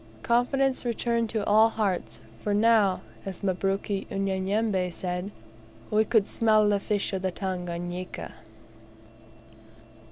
[0.23, 5.29] Confidence returned to all hearts for now, as Mabruk Unyanyembe said,
[5.91, 8.31] "we could smell the fish of the Tanganika."